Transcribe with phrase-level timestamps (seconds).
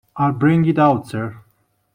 [0.15, 1.37] I will bring it out, sir.